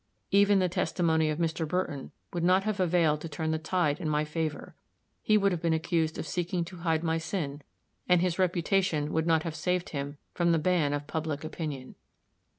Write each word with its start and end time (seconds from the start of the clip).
Even 0.31 0.57
the 0.57 0.67
testimony 0.67 1.29
of 1.29 1.37
Mr. 1.37 1.67
Burton 1.67 2.09
would 2.33 2.43
not 2.43 2.63
have 2.63 2.79
availed 2.79 3.21
to 3.21 3.29
turn 3.29 3.51
the 3.51 3.59
tide 3.59 3.99
in 3.99 4.09
my 4.09 4.25
favor; 4.25 4.73
he 5.21 5.37
would 5.37 5.51
have 5.51 5.61
been 5.61 5.73
accused 5.75 6.17
of 6.17 6.25
seeking 6.25 6.65
to 6.65 6.77
hide 6.77 7.03
my 7.03 7.19
sin, 7.19 7.61
and 8.09 8.19
his 8.19 8.39
reputation 8.39 9.13
would 9.13 9.27
not 9.27 9.43
have 9.43 9.53
saved 9.53 9.89
him 9.89 10.17
from 10.33 10.53
the 10.53 10.57
ban 10.57 10.91
of 10.93 11.05
public 11.05 11.43
opinion. 11.43 11.93